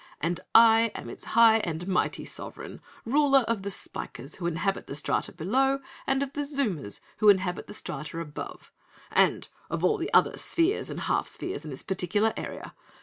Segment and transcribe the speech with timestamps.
[0.19, 4.95] "And I am its High and Mighty Sovereign, ruler of the Spikers who inhabit the
[4.95, 8.71] strata below, and of the Zoomers who inhabit the strata above,
[9.11, 12.73] and of all the other spheres and half spheres in this particular area.